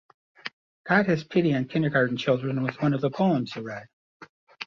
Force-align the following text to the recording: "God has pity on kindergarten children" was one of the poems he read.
"God 0.83 1.05
has 1.05 1.23
pity 1.23 1.53
on 1.53 1.65
kindergarten 1.67 2.17
children" 2.17 2.63
was 2.63 2.75
one 2.81 2.95
of 2.95 3.01
the 3.01 3.11
poems 3.11 3.53
he 3.53 3.59
read. 3.59 3.85